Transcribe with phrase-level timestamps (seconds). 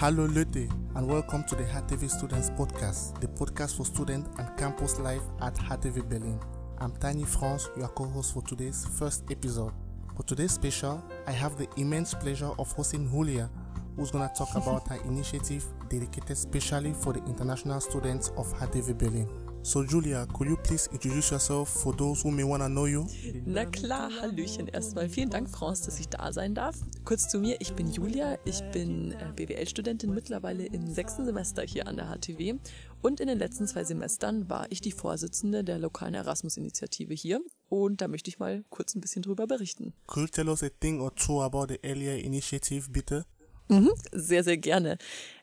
[0.00, 5.00] Hello Leute and welcome to the HTW Students Podcast, the podcast for student and campus
[5.00, 6.38] life at HTW Berlin.
[6.78, 9.72] I'm Tiny France, your co-host for today's first episode.
[10.16, 13.50] For today's special, I have the immense pleasure of hosting Julia,
[13.96, 19.47] who's gonna talk about her initiative dedicated specially for the international students of HTW Berlin.
[19.68, 23.06] So Julia, could you please introduce yourself for those who may want to know you?
[23.44, 25.10] Na klar, Hallöchen erstmal.
[25.10, 26.76] Vielen Dank, France, dass ich da sein darf.
[27.04, 31.86] Kurz zu mir, ich bin Julia, ich bin äh, BWL-Studentin mittlerweile im sechsten Semester hier
[31.86, 32.54] an der HTW
[33.02, 38.00] und in den letzten zwei Semestern war ich die Vorsitzende der lokalen Erasmus-Initiative hier und
[38.00, 39.92] da möchte ich mal kurz ein bisschen drüber berichten.
[40.06, 43.26] Could you tell us a thing or two about the earlier initiative, bitte?
[43.68, 44.96] Mhm, sehr, sehr gerne.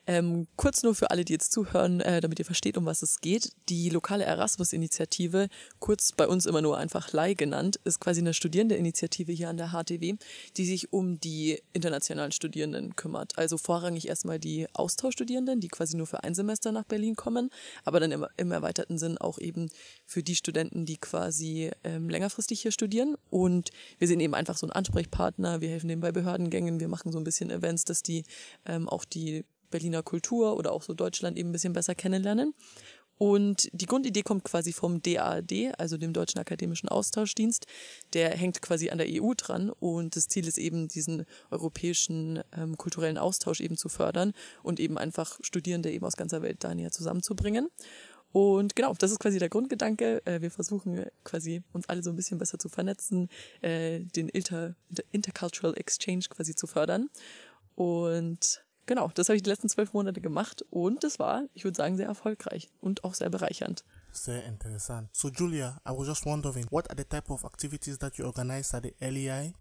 [0.08, 3.22] Ähm, kurz nur für alle, die jetzt zuhören, äh, damit ihr versteht, um was es
[3.22, 3.54] geht.
[3.70, 5.48] Die lokale Erasmus-Initiative,
[5.80, 9.70] kurz bei uns immer nur einfach LAI genannt, ist quasi eine Studierendeinitiative hier an der
[9.70, 10.16] HTW,
[10.58, 13.38] die sich um die internationalen Studierenden kümmert.
[13.38, 17.50] Also vorrangig erstmal die Austauschstudierenden, die quasi nur für ein Semester nach Berlin kommen,
[17.84, 19.70] aber dann im, im erweiterten Sinn auch eben
[20.06, 23.16] für die Studenten, die quasi ähm, längerfristig hier studieren.
[23.32, 27.12] Und wir sind eben einfach so ein Ansprechpartner, wir helfen denen bei Behördengängen, wir machen
[27.12, 28.24] so ein bisschen Events, dass die
[28.66, 32.54] ähm, auch die Berliner Kultur oder auch so Deutschland eben ein bisschen besser kennenlernen.
[33.18, 37.66] Und die Grundidee kommt quasi vom DAAD, also dem Deutschen Akademischen Austauschdienst.
[38.14, 42.78] Der hängt quasi an der EU dran und das Ziel ist eben, diesen europäischen ähm,
[42.78, 46.92] kulturellen Austausch eben zu fördern und eben einfach Studierende eben aus ganzer Welt da näher
[46.92, 47.70] zusammenzubringen.
[48.34, 50.22] Und genau, das ist quasi der Grundgedanke.
[50.26, 53.30] Äh, wir versuchen quasi uns alle so ein bisschen besser zu vernetzen,
[53.62, 54.76] äh, den Inter
[55.14, 57.10] Intercultural Exchange quasi zu fördern.
[57.76, 61.76] Und genau, das habe ich die letzten zwölf Monate gemacht und das war, ich würde
[61.76, 63.84] sagen, sehr erfolgreich und auch sehr bereichernd.
[64.12, 65.10] Sehr interessant.
[65.14, 68.76] So Julia, I was just wondering, what are the type of activities that you organize
[68.76, 69.54] at the LEI?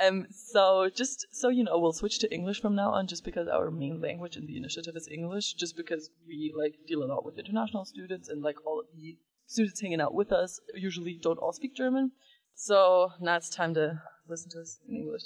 [0.00, 3.48] Um, so just so you know, we'll switch to English from now on, just because
[3.48, 5.54] our main language in the initiative is English.
[5.56, 9.18] Just because we like deal a lot with international students, and like all of the
[9.46, 12.12] students hanging out with us usually don't all speak German.
[12.54, 15.22] So now it's time to listen to us in English.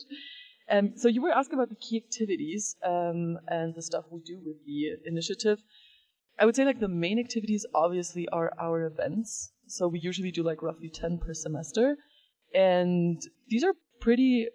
[0.70, 4.40] Um, so you were asking about the key activities um, and the stuff we do
[4.44, 5.58] with the initiative.
[6.38, 9.52] I would say like the main activities obviously are our events.
[9.66, 11.96] So we usually do like roughly 10 per semester.
[12.54, 14.48] And these are pretty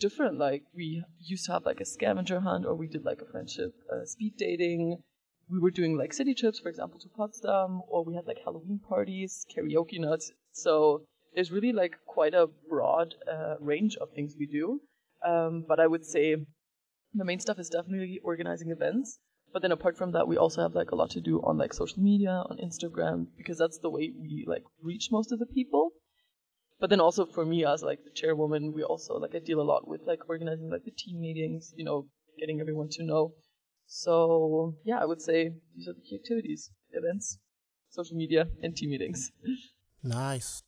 [0.00, 0.38] different.
[0.38, 3.74] Like we used to have like a scavenger hunt or we did like a friendship
[3.92, 5.02] uh, speed dating.
[5.50, 8.80] We were doing like city trips, for example, to Potsdam, or we had like Halloween
[8.86, 10.30] parties, karaoke nights.
[10.52, 11.04] So
[11.34, 14.80] there's really like quite a broad uh, range of things we do.
[15.26, 16.36] Um, but I would say
[17.14, 19.18] the main stuff is definitely organizing events.
[19.52, 21.72] But then apart from that, we also have like a lot to do on like
[21.72, 25.92] social media, on Instagram, because that's the way we like reach most of the people.
[26.78, 29.62] But then also for me as like the chairwoman, we also like I deal a
[29.62, 32.08] lot with like organizing like the team meetings, you know,
[32.38, 33.32] getting everyone to know.
[33.86, 37.38] So yeah, I would say these are the key activities, events,
[37.88, 39.32] social media, and team meetings.
[40.00, 40.62] Nice.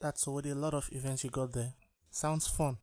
[0.00, 1.74] That's already a lot of events you got there.
[2.10, 2.78] Sounds fun.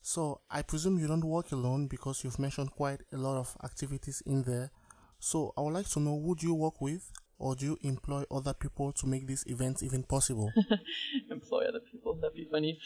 [0.00, 4.22] So I presume you don't work alone because you've mentioned quite a lot of activities
[4.26, 4.70] in there.
[5.18, 8.52] So I would like to know would you work with or do you employ other
[8.52, 10.50] people to make these events even possible?
[11.30, 12.78] employ other people, that'd be funny.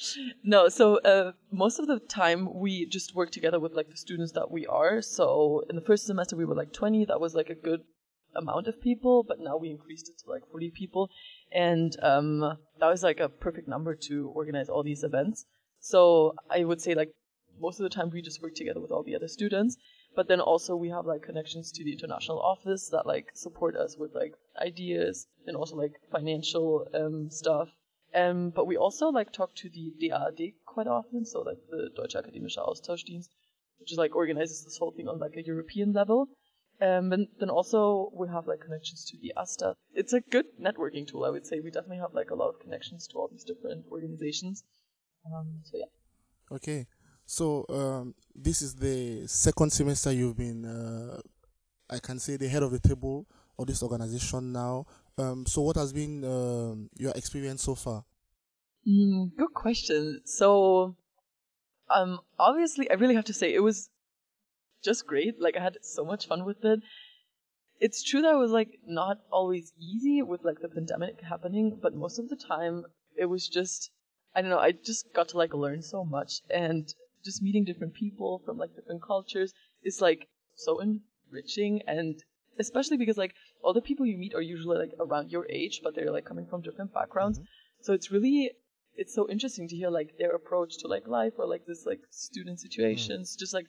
[0.45, 4.33] No, so uh, most of the time we just work together with like the students
[4.33, 5.01] that we are.
[5.01, 7.81] So in the first semester we were like 20, that was like a good
[8.35, 11.09] amount of people, but now we increased it to like 40 people.
[11.51, 15.47] And um, that was like a perfect number to organize all these events.
[15.83, 17.13] So I would say like
[17.61, 19.77] most of the time we just work together with all the other students.
[20.15, 23.97] But then also we have like connections to the international office that like support us
[23.99, 27.69] with like ideas and also like financial um, stuff.
[28.15, 32.15] Um, but we also like talk to the DAAD quite often, so like the Deutsche
[32.15, 33.31] Akademische Austauschdienst,
[33.81, 36.29] which is like organizes this whole thing on like a European level.
[36.81, 39.75] Um, and then also we have like connections to the ASTA.
[39.95, 41.61] It's a good networking tool, I would say.
[41.61, 44.63] We definitely have like a lot of connections to all these different organizations.
[45.27, 46.57] Um, so yeah.
[46.57, 46.87] Okay.
[47.27, 51.21] So um, this is the second semester you've been, uh,
[51.89, 53.27] I can say, the head of the table
[53.59, 54.87] of this organization now.
[55.19, 58.05] Um, so what has been um, your experience so far?
[58.87, 60.21] Mm, good question.
[60.25, 60.97] So,
[61.89, 63.91] um, obviously, I really have to say it was
[64.83, 65.41] just great.
[65.41, 66.81] Like I had so much fun with it.
[67.81, 71.95] It's true that it was like not always easy with like the pandemic happening, but
[71.95, 72.85] most of the time
[73.17, 73.91] it was just
[74.35, 76.89] I don't know, I just got to like learn so much and
[77.25, 79.53] just meeting different people from like different cultures
[79.85, 82.23] is like so enriching and
[82.59, 85.95] especially because like all the people you meet are usually like around your age but
[85.95, 87.47] they're like coming from different backgrounds mm-hmm.
[87.81, 88.51] so it's really
[88.95, 92.01] it's so interesting to hear like their approach to like life or like this like
[92.11, 93.39] student situations mm.
[93.39, 93.67] just like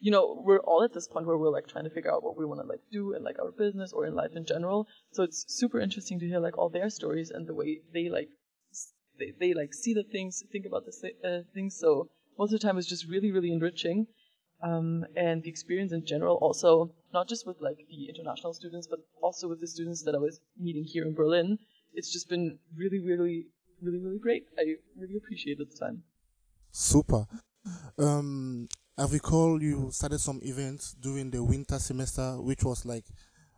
[0.00, 2.36] you know, we're all at this point where we're like trying to figure out what
[2.36, 4.86] we want to like do in like our business or in life in general.
[5.12, 8.28] So it's super interesting to hear like all their stories and the way they like
[9.18, 11.76] they, they like see the things, think about the uh, things.
[11.78, 12.08] So
[12.38, 14.06] most of the time it's just really really enriching.
[14.62, 19.00] Um, and the experience in general also not just with like the international students but
[19.20, 21.58] also with the students that I was meeting here in Berlin.
[21.92, 23.46] It's just been really really
[23.82, 24.46] really really great.
[24.58, 26.02] I really appreciate the time.
[26.70, 27.26] Super.
[27.98, 33.04] Um, I recall you started some events during the winter semester, which was like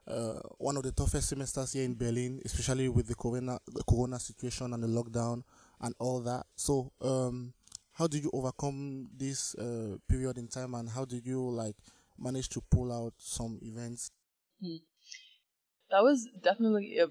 [0.08, 4.18] uh, one of the toughest semesters here in Berlin, especially with the corona the corona
[4.18, 5.42] situation and the lockdown
[5.80, 6.46] and all that.
[6.56, 7.52] So, um,
[7.92, 11.76] how did you overcome this uh, period in time, and how did you like
[12.18, 14.10] manage to pull out some events?
[14.60, 14.76] Hmm.
[15.90, 17.06] That was definitely a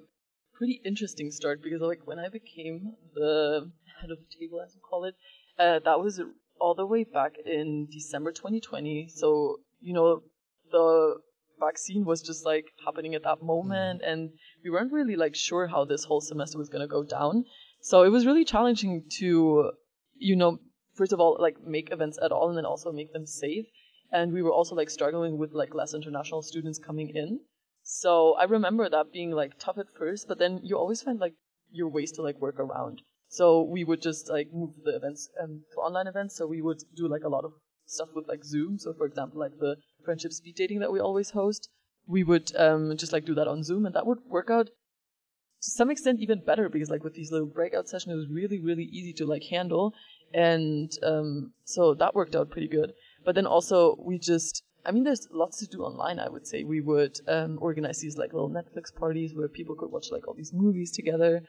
[0.54, 3.72] pretty interesting start because like when I became the
[4.02, 5.16] head of the table, as we call it,
[5.60, 6.22] uh, that was
[6.60, 9.10] all the way back in December 2020.
[9.14, 10.24] So, you know,
[10.72, 11.18] the
[11.60, 14.30] vaccine was just like happening at that moment and
[14.64, 17.46] we weren't really like sure how this whole semester was going to go down.
[17.82, 19.72] So it was really challenging to,
[20.16, 20.60] you know,
[20.96, 23.66] first of all, like make events at all and then also make them safe.
[24.12, 27.40] And we were also like struggling with like less international students coming in.
[27.84, 31.36] So I remember that being like tough at first, but then you always find like
[31.72, 33.02] your ways to like work around.
[33.28, 36.36] So we would just like move the events um, to online events.
[36.38, 37.54] So we would do like a lot of
[37.86, 38.78] stuff with like Zoom.
[38.78, 41.70] So for example, like the friendship speed dating that we always host,
[42.08, 45.72] we would um, just like do that on Zoom, and that would work out to
[45.72, 48.84] some extent even better because like with these little breakout sessions, it was really really
[48.84, 49.94] easy to like handle,
[50.34, 52.94] and um, so that worked out pretty good.
[53.24, 56.20] But then also we just I mean, there's lots to do online.
[56.20, 59.92] I would say we would um, organize these like little Netflix parties where people could
[59.92, 61.42] watch like all these movies together.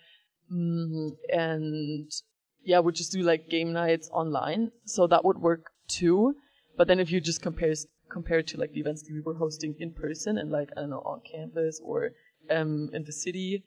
[0.50, 2.10] Mm, and
[2.64, 4.72] yeah, would just do like game nights online.
[4.86, 6.36] So that would work too.
[6.76, 7.74] But then if you just compare
[8.08, 10.90] compare to like the events that we were hosting in person and like I don't
[10.90, 12.10] know on campus or
[12.50, 13.64] um in the city,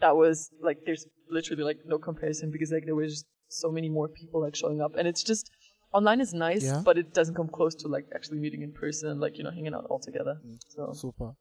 [0.00, 3.88] that was like there's literally like no comparison because like there was just so many
[3.88, 5.50] more people like showing up and it's just
[5.92, 6.82] online is nice Yeah.
[6.84, 9.50] but it doesn't come close to like actually meeting in person and like you know
[9.50, 10.38] hanging out all together
[10.68, 11.34] so Super,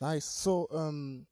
[0.00, 0.24] nice.
[0.24, 1.26] So, um,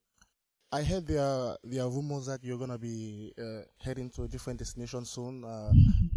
[0.73, 4.29] I heard there are, there are rumors that you're gonna be uh, heading to a
[4.29, 5.45] different destination soon.
[5.45, 5.73] Uh,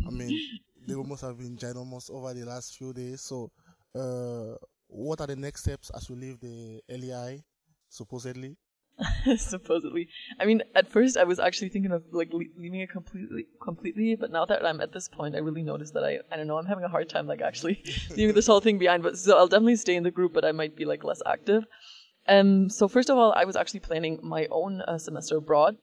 [0.07, 0.39] I mean,
[0.88, 3.22] the rumors have been ginormous over the last few days.
[3.22, 3.51] So,
[3.94, 4.56] uh,
[4.88, 7.44] what are the next steps as you leave the LEI,
[7.89, 8.57] supposedly?
[9.38, 10.07] supposedly.
[10.39, 14.16] I mean, at first I was actually thinking of like leaving it completely, completely.
[14.16, 16.57] But now that I'm at this point, I really noticed that I, I don't know,
[16.57, 19.04] I'm having a hard time like actually leaving this whole thing behind.
[19.04, 21.66] But so I'll definitely stay in the group, but I might be like less active.
[22.28, 25.78] Um, so first of all, I was actually planning my own uh, semester abroad.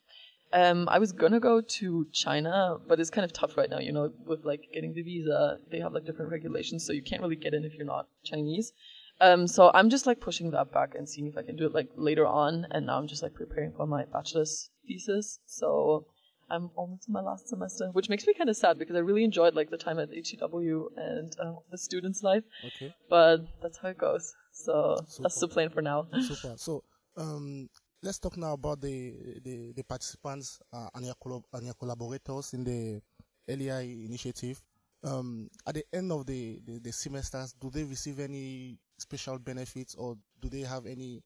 [0.54, 3.92] Um, I was gonna go to China, but it's kind of tough right now, you
[3.92, 5.58] know, with like getting the visa.
[5.70, 8.72] They have like different regulations, so you can't really get in if you're not Chinese.
[9.20, 11.74] Um, so I'm just like pushing that back and seeing if I can do it
[11.74, 12.66] like later on.
[12.70, 15.38] And now I'm just like preparing for my bachelor's thesis.
[15.46, 16.06] So
[16.50, 19.24] I'm almost in my last semester, which makes me kind of sad because I really
[19.24, 22.44] enjoyed like the time at HTW and uh, the student's life.
[22.64, 24.34] Okay, But that's how it goes.
[24.52, 26.06] So that's the plan for now.
[26.20, 26.54] super.
[26.56, 26.84] So,
[27.16, 27.68] um,
[28.04, 32.62] let's talk now about the the, the participants uh, and your and your collaborators in
[32.62, 33.00] the
[33.48, 34.60] LEI initiative.
[35.02, 39.94] Um, at the end of the, the, the semesters, do they receive any special benefits
[39.94, 41.22] or do they have any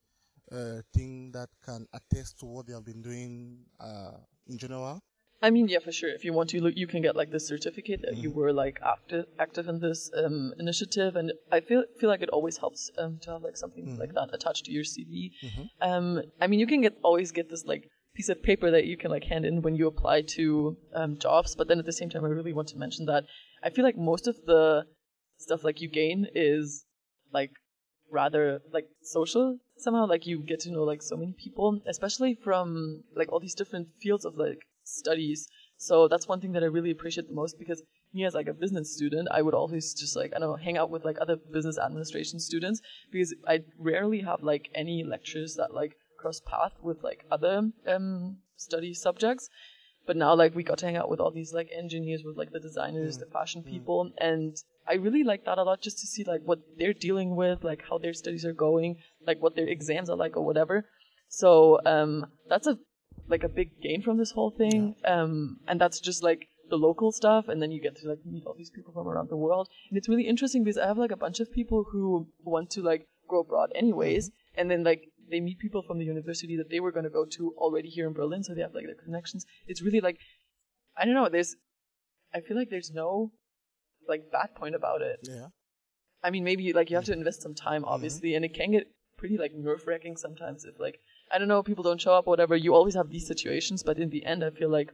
[0.50, 5.00] uh, thing that can attest to what they have been doing uh, in general?
[5.40, 6.10] I mean, yeah, for sure.
[6.10, 8.80] If you want to, look, you can get like the certificate that you were like
[8.84, 13.18] active active in this um, initiative, and I feel feel like it always helps um,
[13.22, 15.30] to have like something like that attached to your CV.
[15.80, 18.96] Um, I mean, you can get always get this like piece of paper that you
[18.96, 22.10] can like hand in when you apply to um, jobs, but then at the same
[22.10, 23.24] time, I really want to mention that
[23.62, 24.86] I feel like most of the
[25.38, 26.84] stuff like you gain is
[27.32, 27.52] like
[28.10, 33.02] rather like social somehow like you get to know like so many people especially from
[33.14, 35.48] like all these different fields of like studies.
[35.76, 38.52] So that's one thing that i really appreciate the most because me as like a
[38.52, 41.36] business student i would always just like i don't know hang out with like other
[41.52, 42.80] business administration students
[43.12, 48.38] because i rarely have like any lectures that like cross path with like other um
[48.56, 49.48] study subjects.
[50.06, 52.50] But now like we got to hang out with all these like engineers with like
[52.50, 54.56] the designers the fashion people and
[54.88, 57.82] i really like that a lot just to see like what they're dealing with like
[57.88, 60.86] how their studies are going like what their exams are like or whatever.
[61.28, 62.78] So um that's a
[63.28, 64.94] like a big gain from this whole thing.
[65.04, 68.44] Um and that's just like the local stuff and then you get to like meet
[68.46, 69.68] all these people from around the world.
[69.90, 72.82] And it's really interesting because i have like a bunch of people who want to
[72.82, 76.80] like go abroad anyways and then like they meet people from the university that they
[76.80, 79.44] were going to go to already here in berlin so they have like their connections.
[79.66, 80.18] It's really like
[80.96, 81.56] i don't know there's
[82.34, 83.32] i feel like there's no
[84.08, 85.20] like bad point about it.
[85.22, 85.48] Yeah.
[86.22, 88.88] I mean, maybe like you have to invest some time, obviously, and it can get
[89.16, 90.98] pretty like nerve wracking sometimes if like
[91.32, 92.56] I don't know people don't show up or whatever.
[92.56, 94.92] You always have these situations, but in the end, I feel like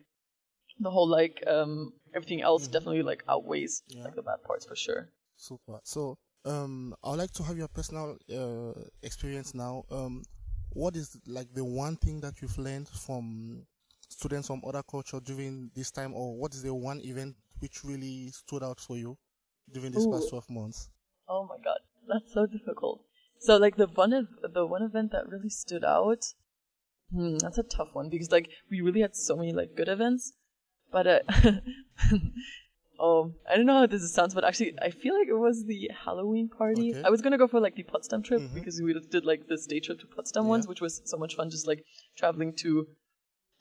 [0.80, 4.04] the whole like um everything else definitely like outweighs Yeah.
[4.04, 5.08] like the bad parts for sure.
[5.36, 5.80] Super.
[5.84, 9.84] So, um, I would like to have your personal uh, experience now.
[9.90, 10.22] Um,
[10.70, 13.64] what is like the one thing that you've learned from
[14.08, 18.28] students from other culture during this time, or what is the one event which really
[18.30, 19.16] stood out for you
[19.72, 20.88] during these past twelve months?
[21.28, 23.00] Oh my god, that's so difficult.
[23.44, 26.22] So like the one the one event that really stood out,
[27.12, 30.32] hmm, that's a tough one because like we really had so many like good events,
[30.90, 31.18] but uh,
[32.98, 35.90] oh I don't know how this sounds, but actually I feel like it was the
[36.04, 36.90] Halloween party.
[36.94, 37.02] Okay.
[37.04, 38.54] I was gonna go for like the Potsdam trip Mhm.
[38.54, 40.50] because we did like this day trip to Potsdam Yeah.
[40.56, 41.84] once, which was so much fun, just like
[42.16, 42.86] traveling to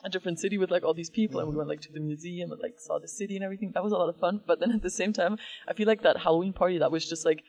[0.06, 1.58] a different city with like all these people and we Mhm.
[1.60, 3.72] went like to the museum and like saw the city and everything.
[3.74, 4.42] That was a lot of fun.
[4.46, 5.38] But then at the same time,
[5.68, 7.44] I feel like that Halloween party that was just like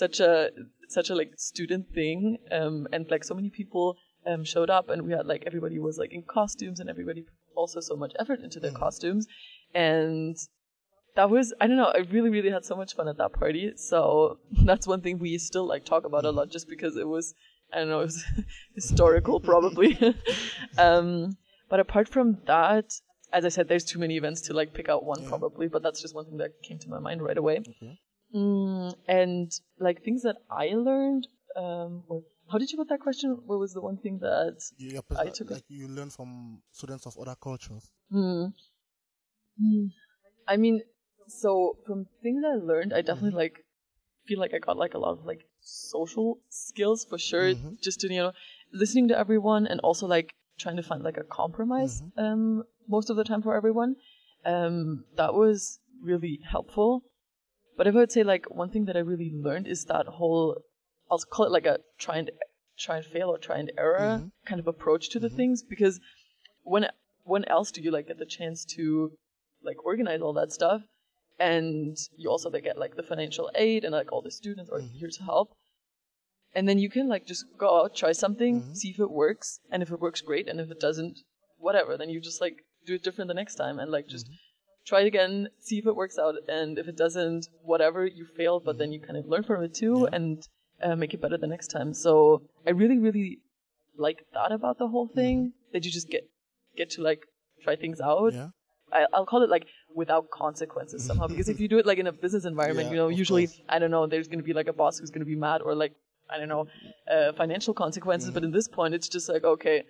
[0.00, 0.50] such a
[0.96, 2.38] such a like student thing.
[2.58, 3.86] Um and like so many people
[4.30, 7.34] um showed up and we had like everybody was like in costumes and everybody put
[7.62, 8.80] also so much effort into their Mhm.
[8.84, 9.26] costumes.
[9.74, 10.36] And
[11.18, 13.64] that was I don't know, I really, really had so much fun at that party.
[13.76, 13.98] So
[14.70, 17.34] that's one thing we still like talk about a lot just because it was
[17.72, 18.24] I don't know, it was
[18.80, 19.90] historical probably.
[20.86, 21.36] um
[21.68, 22.86] but apart from that,
[23.32, 25.28] as I said, there's too many events to like pick out one Yeah.
[25.28, 27.58] probably, but that's just one thing that came to my mind right away.
[27.74, 27.98] Okay.
[28.34, 33.38] Mm, and like things that I learned, um, or how did you put that question?
[33.46, 34.56] What was the one thing that?
[34.78, 37.90] Your personal, took a- like you learn from students of other cultures.
[38.10, 38.46] Hmm.
[39.60, 39.86] Hmm.
[40.48, 40.82] I mean,
[41.28, 43.64] so from things I learned, I definitely like
[44.24, 47.54] feel like I got like a lot of like social skills for sure.
[47.54, 47.80] Mhm.
[47.80, 48.32] Just to you know,
[48.72, 52.02] listening to everyone and also like trying to find like a compromise.
[52.16, 53.96] Um, most of the time for everyone.
[54.44, 57.04] Um, that was really helpful.
[57.76, 60.62] But if I would say like one thing that I really learned is that whole,
[61.10, 62.30] I'll call it like a try and
[62.78, 64.32] try and fail or try and error Mhm.
[64.46, 66.00] kind of approach to the things because
[66.62, 66.88] when
[67.24, 69.12] when else do you like get the chance to
[69.62, 70.82] like organize all that stuff?
[71.38, 74.80] And you also they get like the financial aid and like all the students are
[74.80, 74.92] Mhm.
[74.92, 75.52] here to help.
[76.54, 78.76] And then you can like just go out try something Mhm.
[78.76, 79.60] see if it works.
[79.70, 80.48] And if it works great.
[80.48, 81.18] And if it doesn't
[81.58, 81.96] whatever.
[81.96, 84.28] Then you just like do it different the next time and like just
[84.86, 88.64] try it again see if it works out and if it doesn't whatever you failed
[88.64, 90.16] but then you kind of learn from it too Yeah.
[90.16, 90.48] and
[90.82, 93.38] uh, make it better the next time so i really really
[93.96, 96.24] like that about the whole thing that you just get
[96.76, 97.20] get to like
[97.62, 98.48] try things out Yeah.
[98.92, 102.06] I, I'll call it like without consequences somehow because if you do it like in
[102.06, 103.60] a business environment, Yeah, you know, usually course.
[103.74, 105.62] I don't know, there's going to be like a boss who's going to be mad
[105.62, 105.94] or like
[106.28, 106.66] I don't know,
[107.10, 108.30] uh, financial consequences.
[108.30, 109.84] But in this point, it's just like okay,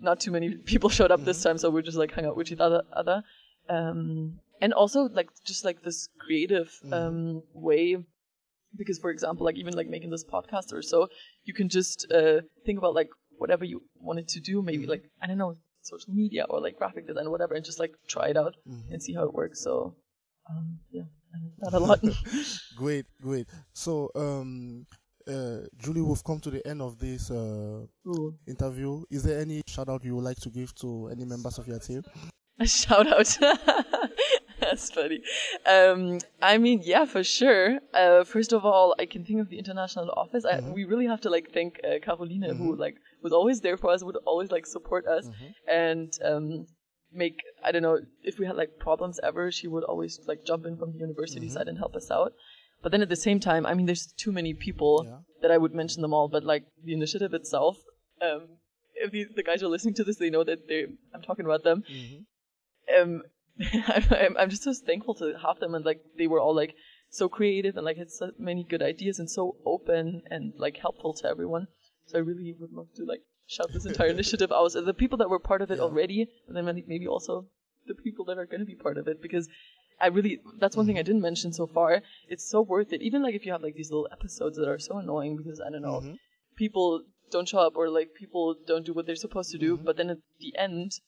[0.00, 2.50] not too many people showed up this time, so we're just like hang out with
[2.50, 2.82] each other.
[2.94, 3.22] other.
[3.68, 7.96] Um, and also like just like this creative um, way
[8.76, 11.08] because for example like even like making this podcast or so
[11.44, 15.26] you can just uh, think about like whatever you wanted to do maybe like i
[15.26, 18.36] don't know social media or like graphic design or whatever and just like try it
[18.36, 18.54] out
[18.90, 19.94] and see how it works so
[20.50, 21.02] um, yeah
[21.34, 22.00] I like that a lot
[22.76, 23.46] Great, great.
[23.72, 24.86] So, um,
[25.26, 27.86] uh, Julie, we've come to the end of this uh,
[28.46, 29.02] interview.
[29.10, 31.78] Is there any shout out you would like to give to any members of your
[31.78, 32.02] team?
[32.58, 33.38] A shout out.
[34.60, 35.20] That's funny.
[35.66, 37.78] Um, I mean, yeah, for sure.
[37.92, 40.44] Uh, first of all, I can think of the international office.
[40.44, 43.90] I, we really have to like thank uh, Caroline, who like was always there for
[43.90, 45.28] us, would always like support us,
[45.68, 46.66] and um,
[47.12, 50.64] make I don't know if we had like problems ever, she would always like jump
[50.66, 52.32] in from the university side and help us out.
[52.82, 55.18] But then at the same time, I mean, there's too many people Yeah.
[55.42, 57.76] that I would mention them all, but like the initiative itself.
[58.22, 58.42] Um,
[58.94, 61.62] if the, the guys are listening to this, they know that they I'm talking about
[61.64, 61.82] them
[62.98, 63.22] um
[64.20, 66.74] I'm, I'm just so thankful to have them and like they were all like
[67.08, 71.14] so creative and like had so many good ideas and so open and like helpful
[71.14, 71.68] to everyone
[72.06, 75.30] so i really would love to like shout this entire initiative out the people that
[75.30, 75.84] were part of it Yeah.
[75.84, 77.46] already and then maybe also
[77.86, 79.48] the people that are going to be part of it because
[79.98, 82.02] I really that's one thing I didn't mention so far.
[82.28, 83.00] It's so worth it.
[83.00, 85.70] Even like if you have like these little episodes that are so annoying because I
[85.70, 86.18] don't know, Mhm.
[86.54, 89.78] people don't show up or like people don't do what they're supposed to do.
[89.78, 91.00] But then at the end,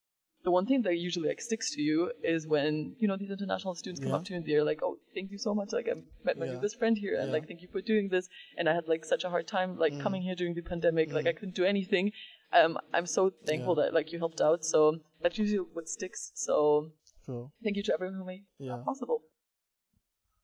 [0.44, 3.74] the one thing that usually like sticks to you is when you know these international
[3.74, 4.16] students come Yeah.
[4.18, 5.72] up to you and they're like, "Oh, thank you so much!
[5.72, 6.60] Like I met my Yeah.
[6.60, 7.32] best friend here, and Yeah.
[7.36, 9.94] like thank you for doing this." And I had like such a hard time like
[9.94, 10.00] Mm.
[10.00, 11.12] coming here during the pandemic.
[11.12, 12.12] Like I couldn't do anything.
[12.52, 14.64] Um, I'm so thankful that like you helped out.
[14.64, 16.30] So that's usually what sticks.
[16.34, 16.92] So
[17.26, 17.50] Sure.
[17.62, 19.22] thank you to everyone who made that possible.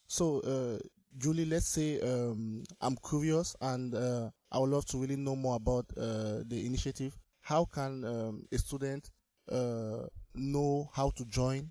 [0.06, 0.78] So, uh,
[1.16, 5.56] Julie, let's say um, I'm curious and uh, I would love to really know more
[5.56, 7.16] about uh, the initiative.
[7.40, 9.10] How can um, a student
[9.50, 11.70] uh, know how to join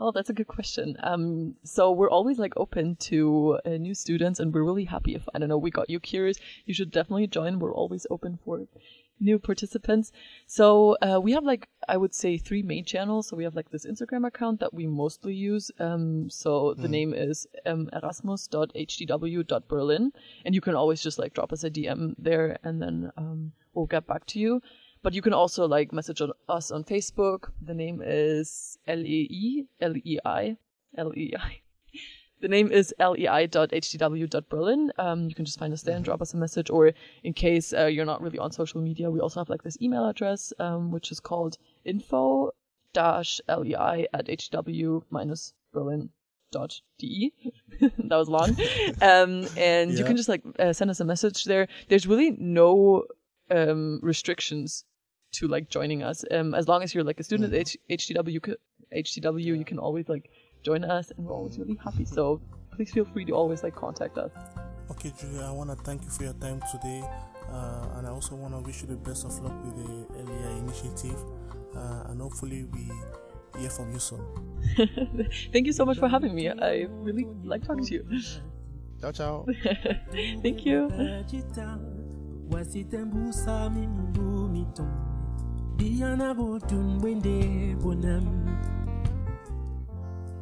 [0.00, 0.96] Oh, that's a good question.
[1.04, 5.28] Um, so we're always like open to uh, new students, and we're really happy if
[5.32, 6.36] I don't know we got you curious.
[6.66, 7.60] You should definitely join.
[7.60, 8.66] We're always open for
[9.20, 10.10] new participants.
[10.48, 13.28] So uh, we have like I would say three main channels.
[13.28, 15.70] So we have like this Instagram account that we mostly use.
[15.78, 20.12] Um, so the name is um, erasmus.htw.berlin,
[20.44, 23.86] and you can always just like drop us a DM there, and then um, we'll
[23.86, 24.60] get back to you.
[25.04, 27.50] But you can also like message on- us on Facebook.
[27.60, 30.56] The name is L E E L E I
[30.96, 31.60] L E I.
[32.40, 34.92] The name is lei.htw.berlin.
[34.98, 36.68] Um, you can just find us there and drop us a message.
[36.68, 36.92] Or
[37.22, 40.06] in case uh, you're not really on social media, we also have like this email
[40.08, 42.50] address, um, which is called info
[42.92, 46.10] dash lei at hw minus berlin
[46.50, 47.32] dot de.
[47.80, 48.56] that was long.
[49.00, 51.68] Um, and you can just like uh, send us a message there.
[51.88, 53.04] There's really no
[53.50, 54.84] um, restrictions
[55.34, 56.24] to like joining us.
[56.30, 58.56] Um, as long as you're like a student at H- HTW, you could,
[58.94, 60.30] HTW, you can always like
[60.62, 62.04] join us, and we're always really happy.
[62.04, 62.40] So
[62.74, 64.32] please feel free to always like contact us.
[64.90, 67.02] Okay, Julia, I want to thank you for your time today,
[67.50, 70.58] uh, and I also want to wish you the best of luck with the LEI
[70.58, 71.16] initiative,
[71.74, 72.90] uh, and hopefully we
[73.58, 74.24] hear from you soon.
[75.52, 76.50] Thank you so much for having me.
[76.50, 78.04] I really like talking to you.
[79.00, 79.46] Ciao, ciao.
[80.42, 80.88] Thank you.
[85.78, 87.36] Biyana butun bwende
[87.82, 88.26] bonam